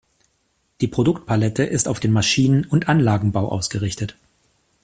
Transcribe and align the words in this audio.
Die 0.81 0.87
Produktpalette 0.87 1.61
ist 1.63 1.87
auf 1.87 1.99
den 1.99 2.11
Maschinen- 2.11 2.65
und 2.65 2.89
Anlagenbau 2.89 3.49
ausgerichtet. 3.51 4.15